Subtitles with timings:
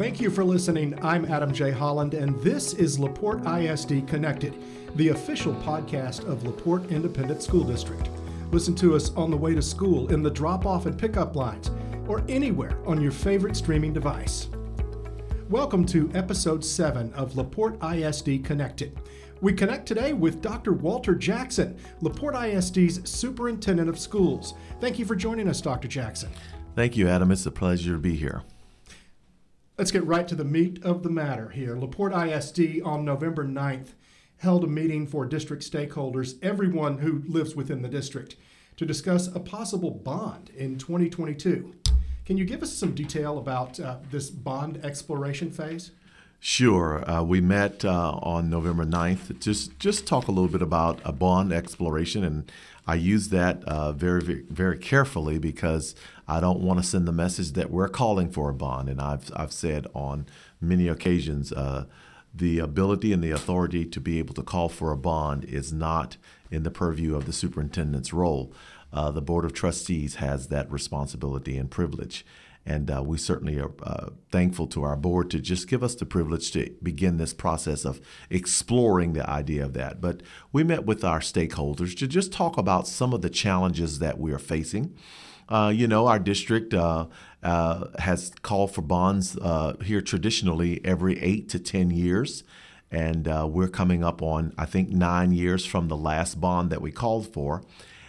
[0.00, 0.98] Thank you for listening.
[1.04, 1.72] I'm Adam J.
[1.72, 4.54] Holland, and this is LaPorte ISD Connected,
[4.96, 8.08] the official podcast of LaPorte Independent School District.
[8.50, 11.70] Listen to us on the way to school, in the drop off and pickup lines,
[12.08, 14.48] or anywhere on your favorite streaming device.
[15.50, 18.98] Welcome to episode 7 of LaPorte ISD Connected.
[19.42, 20.72] We connect today with Dr.
[20.72, 24.54] Walter Jackson, LaPorte ISD's Superintendent of Schools.
[24.80, 25.88] Thank you for joining us, Dr.
[25.88, 26.30] Jackson.
[26.74, 27.30] Thank you, Adam.
[27.30, 28.44] It's a pleasure to be here.
[29.80, 31.74] Let's get right to the meat of the matter here.
[31.74, 33.94] LaPorte ISD on November 9th
[34.36, 38.36] held a meeting for district stakeholders, everyone who lives within the district,
[38.76, 41.72] to discuss a possible bond in 2022.
[42.26, 45.92] Can you give us some detail about uh, this bond exploration phase?
[46.42, 47.08] Sure.
[47.08, 49.38] Uh, we met uh, on November 9th.
[49.40, 52.50] Just just talk a little bit about a bond exploration, and
[52.86, 55.94] I use that uh, very, very very carefully because
[56.26, 58.88] I don't want to send the message that we're calling for a bond.
[58.88, 60.24] And I've I've said on
[60.62, 61.84] many occasions uh,
[62.34, 66.16] the ability and the authority to be able to call for a bond is not
[66.50, 68.50] in the purview of the superintendent's role.
[68.94, 72.24] Uh, the board of trustees has that responsibility and privilege.
[72.66, 76.04] And uh, we certainly are uh, thankful to our board to just give us the
[76.04, 80.00] privilege to begin this process of exploring the idea of that.
[80.00, 80.22] But
[80.52, 84.32] we met with our stakeholders to just talk about some of the challenges that we
[84.32, 84.94] are facing.
[85.50, 87.06] Uh, you know, our district uh,
[87.42, 92.44] uh, has called for bonds uh, here traditionally every eight to 10 years.
[92.92, 96.90] And we're coming up on, I think, nine years from the last bond that we
[96.90, 97.62] called for.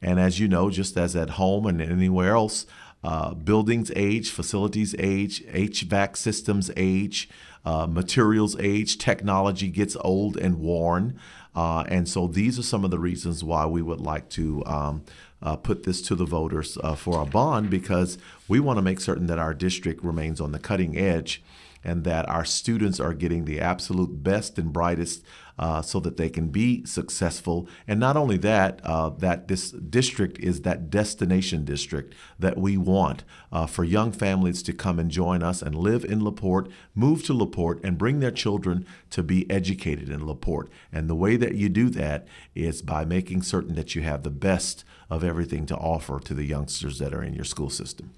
[0.00, 2.66] And as you know, just as at home and anywhere else,
[3.04, 7.28] uh, buildings age, facilities age, HVAC systems age,
[7.64, 11.18] uh, materials age, technology gets old and worn.
[11.54, 15.04] Uh, and so these are some of the reasons why we would like to um,
[15.42, 19.00] uh, put this to the voters uh, for a bond because we want to make
[19.00, 21.42] certain that our district remains on the cutting edge
[21.84, 25.22] and that our students are getting the absolute best and brightest
[25.58, 27.68] uh, so that they can be successful.
[27.86, 33.24] And not only that, uh, that this district is that destination district that we want
[33.50, 37.34] uh, for young families to come and join us and live in LaPorte, move to
[37.34, 40.70] LaPorte, and bring their children to be educated in LaPorte.
[40.90, 44.30] And the way that you do that is by making certain that you have the
[44.30, 48.12] best of everything to offer to the youngsters that are in your school system.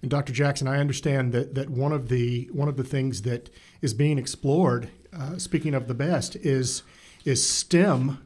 [0.00, 0.32] And Dr.
[0.32, 3.50] Jackson, I understand that, that one of the one of the things that
[3.82, 6.82] is being explored, uh, speaking of the best, is
[7.24, 8.18] is STEM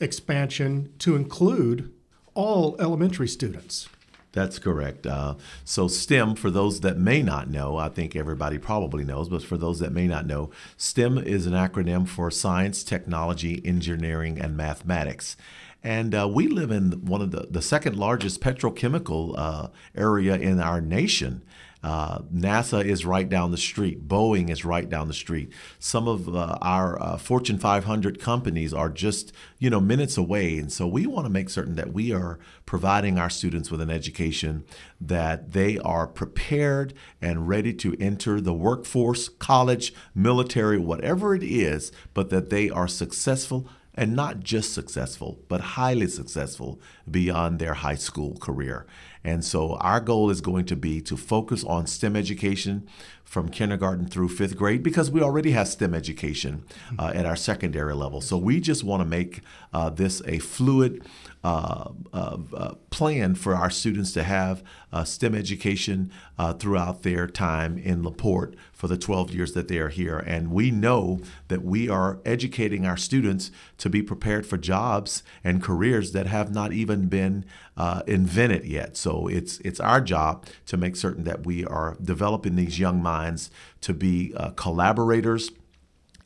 [0.00, 1.92] expansion to include
[2.34, 3.88] all elementary students.
[4.32, 5.06] That's correct.
[5.06, 9.44] Uh, so, STEM, for those that may not know, I think everybody probably knows, but
[9.44, 14.56] for those that may not know, STEM is an acronym for Science, Technology, Engineering, and
[14.56, 15.36] Mathematics.
[15.84, 20.58] And uh, we live in one of the, the second largest petrochemical uh, area in
[20.58, 21.44] our nation.
[21.82, 24.08] Uh, NASA is right down the street.
[24.08, 25.52] Boeing is right down the street.
[25.78, 30.56] Some of uh, our uh, Fortune 500 companies are just, you know, minutes away.
[30.56, 33.90] And so we want to make certain that we are providing our students with an
[33.90, 34.64] education
[34.98, 41.92] that they are prepared and ready to enter the workforce, college, military, whatever it is,
[42.14, 47.94] but that they are successful and not just successful, but highly successful beyond their high
[47.94, 48.86] school career.
[49.24, 52.86] And so our goal is going to be to focus on STEM education
[53.24, 56.64] from kindergarten through fifth grade because we already have STEM education
[56.98, 58.20] uh, at our secondary level.
[58.20, 59.40] So we just want to make
[59.72, 61.04] uh, this a fluid
[61.42, 64.62] uh, uh, uh plan for our students to have
[64.92, 66.10] uh, STEM education
[66.58, 70.18] throughout their time in LaPorte for the 12 years that they are here.
[70.18, 75.62] And we know that we are educating our students to be prepared for jobs and
[75.62, 77.44] careers that have not even been
[77.76, 78.96] Uh, invented yet.
[78.96, 83.50] So it's it's our job to make certain that we are developing these young minds
[83.80, 85.50] to be uh, collaborators,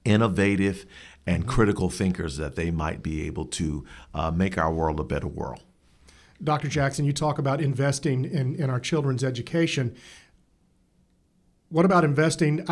[0.05, 0.85] innovative,
[1.27, 1.51] and mm-hmm.
[1.51, 5.63] critical thinkers that they might be able to uh, make our world a better world.
[6.43, 6.69] Dr.
[6.69, 9.97] Jackson, you talk about investing in, in our children's education.
[11.69, 12.65] What about investing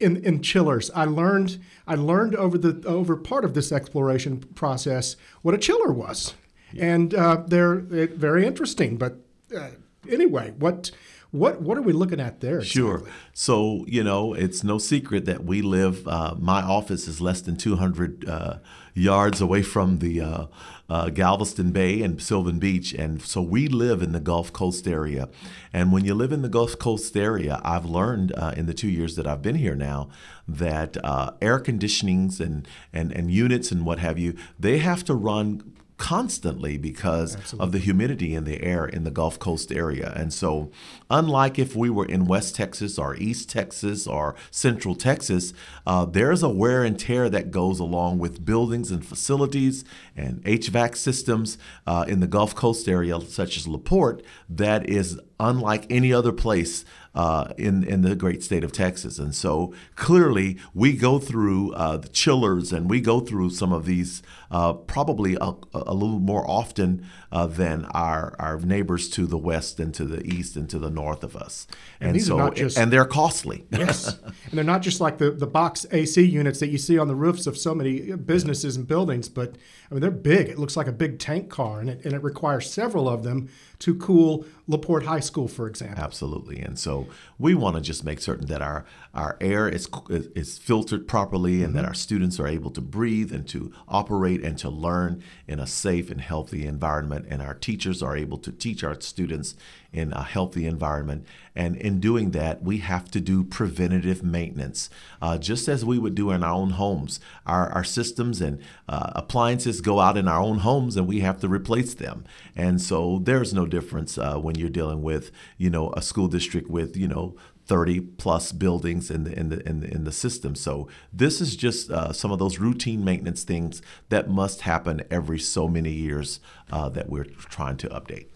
[0.00, 0.90] in, in chillers?
[0.94, 5.92] I learned I learned over the over part of this exploration process what a chiller
[5.92, 6.34] was,
[6.72, 6.84] yeah.
[6.84, 8.96] and uh, they're, very interesting.
[8.96, 9.16] But
[9.56, 9.70] uh,
[10.08, 10.90] anyway, what
[11.30, 12.62] what what are we looking at there?
[12.62, 13.02] Sure.
[13.32, 16.06] So you know, it's no secret that we live.
[16.06, 18.58] Uh, my office is less than 200 uh,
[18.94, 20.46] yards away from the uh,
[20.88, 25.28] uh, Galveston Bay and Sylvan Beach, and so we live in the Gulf Coast area.
[25.72, 28.88] And when you live in the Gulf Coast area, I've learned uh, in the two
[28.88, 30.08] years that I've been here now
[30.48, 35.14] that uh, air conditionings and, and and units and what have you, they have to
[35.14, 37.64] run constantly because Absolutely.
[37.64, 40.12] of the humidity in the air in the Gulf Coast area.
[40.14, 40.70] And so,
[41.10, 45.54] unlike if we were in West Texas or East Texas or Central Texas,
[45.86, 49.84] uh, there's a wear and tear that goes along with buildings and facilities
[50.14, 55.86] and HVAC systems uh, in the Gulf Coast area, such as LaPorte, that is unlike
[55.90, 56.84] any other place
[57.16, 59.18] uh, in in the great state of Texas.
[59.18, 63.86] And so clearly, we go through uh, the chillers and we go through some of
[63.86, 69.38] these uh, probably a, a, little more often uh, than our our neighbors to the
[69.38, 71.66] west and to the east and to the north of us.
[72.00, 73.64] And, and these so, are not just, and they're costly.
[73.70, 77.08] yes, and they're not just like the the box AC units that you see on
[77.08, 79.56] the roofs of so many businesses and buildings, but
[79.90, 80.48] I mean they're big.
[80.48, 83.48] It looks like a big tank car, and it and it requires several of them
[83.80, 86.02] to cool LaPorte High School, for example.
[86.02, 86.60] Absolutely.
[86.60, 87.05] And so
[87.38, 91.68] we want to just make certain that our, our air is, is filtered properly and
[91.68, 91.76] mm-hmm.
[91.76, 95.66] that our students are able to breathe and to operate and to learn in a
[95.66, 97.26] safe and healthy environment.
[97.28, 99.54] And our teachers are able to teach our students
[99.96, 101.24] in a healthy environment.
[101.54, 104.90] And in doing that, we have to do preventative maintenance,
[105.22, 107.18] uh, just as we would do in our own homes.
[107.46, 111.40] Our, our systems and uh, appliances go out in our own homes and we have
[111.40, 112.24] to replace them.
[112.54, 116.68] And so there's no difference uh, when you're dealing with, you know, a school district
[116.68, 117.34] with, you know,
[117.64, 120.54] 30 plus buildings in the in the in the, in the system.
[120.54, 125.40] So this is just uh, some of those routine maintenance things that must happen every
[125.40, 126.38] so many years
[126.70, 128.26] uh, that we're trying to update.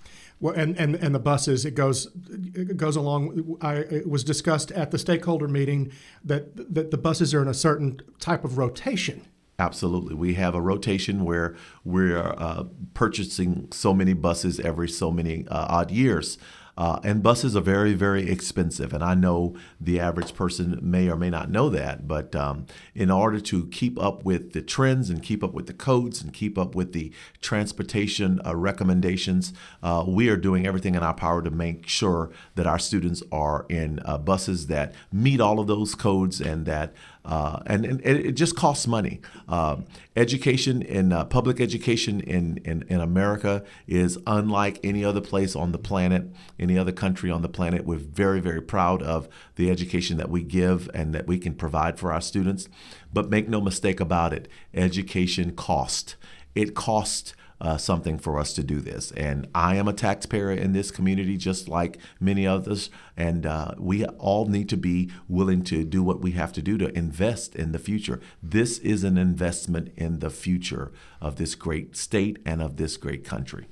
[0.41, 2.09] Well, and, and, and the buses, it goes
[2.55, 3.59] it goes along.
[3.61, 5.93] I, it was discussed at the stakeholder meeting
[6.25, 9.27] that that the buses are in a certain type of rotation.
[9.59, 10.15] Absolutely.
[10.15, 11.55] We have a rotation where
[11.85, 12.65] we're uh,
[12.95, 16.39] purchasing so many buses every so many uh, odd years.
[16.77, 18.93] Uh, and buses are very, very expensive.
[18.93, 22.09] And I know the average person may or may not know that.
[22.09, 25.75] But um, in order to keep up with the trends and keep up with the
[25.75, 29.53] codes and keep up with the transportation uh, recommendations,
[29.83, 33.67] uh, we are doing everything in our power to make sure that our students are
[33.69, 36.95] in uh, buses that meet all of those codes and that
[37.25, 39.21] uh, and, and, it just costs money.
[39.49, 39.77] Uh,
[40.17, 45.73] education in uh, public education in, in, in America is unlike any other place on
[45.73, 46.25] the planet,
[46.59, 47.85] any other country on the planet.
[47.85, 51.99] We're very, very proud of the education that we give and that we can provide
[51.99, 52.69] for our students.
[53.13, 56.17] But make no mistake about it, education costs.
[56.55, 59.11] It costs uh, something for us to do this.
[59.13, 62.91] And I am a taxpayer in this community, just like many others.
[63.17, 66.79] And uh, we all need to be willing to do what we have to do
[66.79, 68.21] to invest in the future.
[68.43, 73.25] This is an investment in the future of this great state and of this great
[73.25, 73.69] country.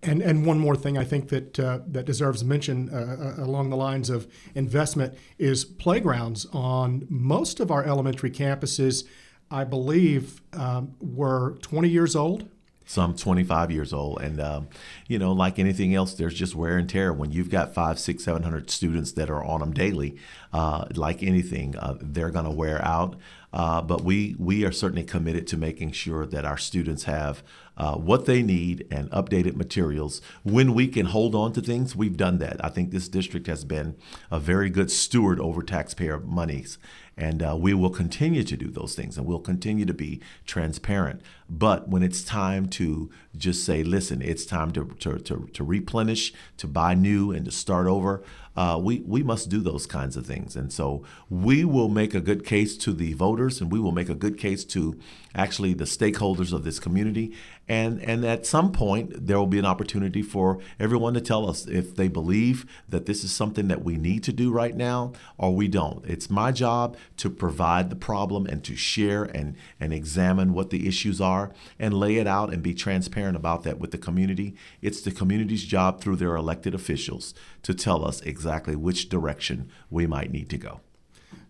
[0.00, 3.70] And and one more thing I think that uh, that deserves mention uh, uh along
[3.70, 9.02] the lines of investment is playgrounds on most of our elementary campuses.
[9.50, 12.48] I believe um, were 20 years old
[12.88, 14.66] some 25 years old and um,
[15.08, 18.24] you know like anything else there's just wear and tear when you've got five six
[18.24, 20.16] seven hundred students that are on them daily
[20.54, 23.14] uh, like anything uh, they're going to wear out
[23.52, 27.42] uh, but we we are certainly committed to making sure that our students have
[27.78, 30.20] uh, what they need and updated materials.
[30.42, 32.62] When we can hold on to things, we've done that.
[32.62, 33.96] I think this district has been
[34.30, 36.76] a very good steward over taxpayer monies.
[37.18, 41.20] And uh, we will continue to do those things and we'll continue to be transparent.
[41.50, 46.32] But when it's time to just say, listen, it's time to, to, to, to replenish,
[46.58, 48.22] to buy new, and to start over,
[48.56, 50.54] uh, we, we must do those kinds of things.
[50.54, 54.08] And so we will make a good case to the voters and we will make
[54.08, 54.96] a good case to
[55.34, 57.34] actually the stakeholders of this community.
[57.68, 61.66] And, and at some point, there will be an opportunity for everyone to tell us
[61.66, 65.54] if they believe that this is something that we need to do right now or
[65.54, 66.04] we don't.
[66.06, 70.88] It's my job to provide the problem and to share and, and examine what the
[70.88, 74.56] issues are and lay it out and be transparent about that with the community.
[74.80, 80.06] It's the community's job through their elected officials to tell us exactly which direction we
[80.06, 80.80] might need to go.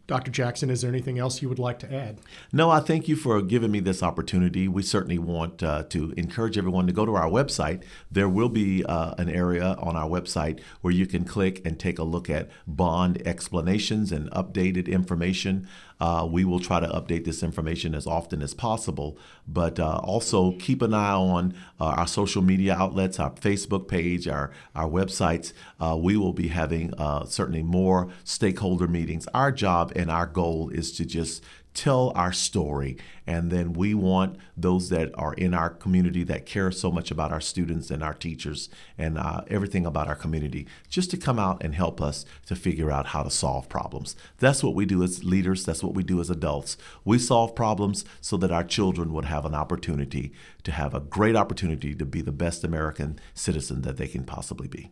[0.08, 0.30] Dr.
[0.30, 2.18] Jackson, is there anything else you would like to add?
[2.50, 4.66] No, I thank you for giving me this opportunity.
[4.66, 7.84] We certainly want uh, to encourage everyone to go to our website.
[8.10, 11.98] There will be uh, an area on our website where you can click and take
[11.98, 15.68] a look at bond explanations and updated information.
[16.00, 20.52] Uh, we will try to update this information as often as possible, but uh, also
[20.52, 25.52] keep an eye on uh, our social media outlets, our Facebook page, our, our websites.
[25.80, 26.92] Uh, we will be having
[27.26, 29.26] certainly more stakeholder meetings.
[29.34, 31.42] Our job and our goal is to just
[31.78, 32.96] tell our story.
[33.24, 37.30] And then we want those that are in our community that care so much about
[37.30, 41.62] our students and our teachers and uh, everything about our community just to come out
[41.62, 44.16] and help us to figure out how to solve problems.
[44.38, 46.76] That's what we do as leaders, that's what we do as adults.
[47.04, 50.32] We solve problems so that our children would have an opportunity
[50.64, 54.66] to have a great opportunity to be the best American citizen that they can possibly
[54.66, 54.90] be.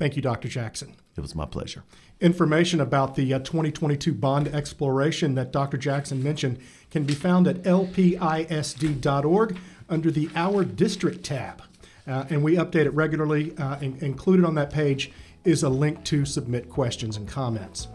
[0.00, 0.48] Thank you, Dr.
[0.48, 0.96] Jackson.
[1.14, 1.84] It was my pleasure.
[2.22, 5.76] Information about the uh, 2022 bond exploration that Dr.
[5.76, 6.58] Jackson mentioned
[6.90, 9.58] can be found at lpisd.org
[9.90, 11.62] under the Our District tab.
[12.06, 13.54] Uh, and we update it regularly.
[13.58, 15.12] Uh, in- included on that page
[15.44, 17.88] is a link to submit questions and comments.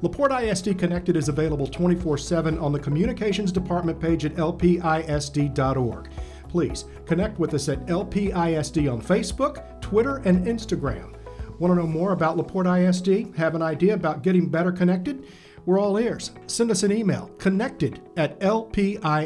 [0.00, 6.08] LaPorte ISD Connected is available 24 7 on the Communications Department page at lpisd.org.
[6.48, 11.19] Please connect with us at LPISD on Facebook, Twitter, and Instagram.
[11.60, 13.36] Want to know more about LaPorte ISD?
[13.36, 15.26] Have an idea about getting better connected?
[15.66, 16.30] We're all ears.
[16.46, 19.20] Send us an email connected at lpisd.org.